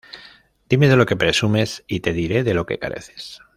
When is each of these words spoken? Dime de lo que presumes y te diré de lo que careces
Dime 0.67 0.89
de 0.89 0.95
lo 0.95 1.05
que 1.05 1.15
presumes 1.15 1.83
y 1.85 1.99
te 1.99 2.11
diré 2.11 2.43
de 2.43 2.55
lo 2.55 2.65
que 2.65 2.79
careces 2.79 3.39